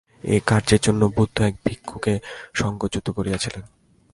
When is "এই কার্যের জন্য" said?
0.23-1.01